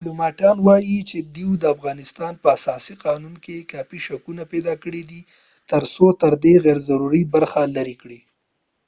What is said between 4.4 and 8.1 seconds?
پیداکړي دي تر څو ترې دا غیرضروري برخې لرې